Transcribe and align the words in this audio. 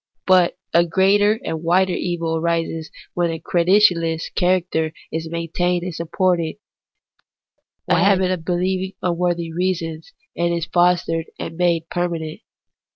But 0.25 0.57
a 0.73 0.83
greater 0.83 1.39
and 1.45 1.61
wider 1.61 1.93
evil 1.93 2.35
arises 2.37 2.89
when 3.13 3.29
the 3.29 3.37
credulous 3.39 4.29
character 4.31 4.93
is 5.11 5.29
maintained 5.29 5.83
and 5.83 5.93
supported, 5.93 6.55
when 7.85 7.97
a 7.99 8.03
habit 8.03 8.31
of 8.31 8.43
believing 8.43 8.93
for 8.99 9.09
unworthy 9.11 9.53
reasons 9.53 10.11
is 10.35 10.65
fostered 10.65 11.27
and 11.37 11.55
made 11.55 11.87
permanent. 11.91 12.41